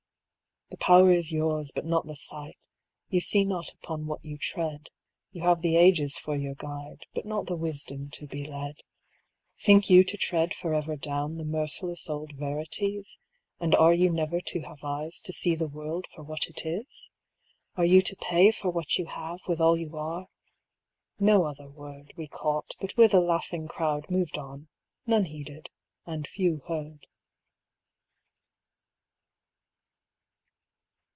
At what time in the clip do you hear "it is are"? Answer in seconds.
16.47-17.85